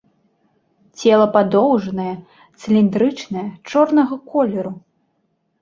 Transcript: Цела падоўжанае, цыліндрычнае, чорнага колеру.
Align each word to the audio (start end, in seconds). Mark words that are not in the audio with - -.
Цела 1.01 1.27
падоўжанае, 1.35 2.13
цыліндрычнае, 2.63 3.47
чорнага 3.75 4.15
колеру. 4.33 4.77